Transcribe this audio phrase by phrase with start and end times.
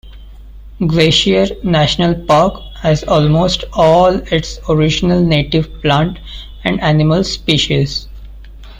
[0.87, 6.17] Glacier National Park has almost all its original native plant
[6.63, 8.07] and animal species.